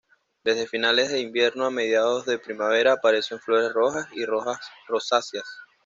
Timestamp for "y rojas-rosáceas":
4.13-5.45